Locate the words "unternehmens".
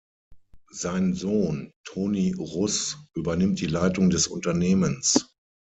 4.25-5.35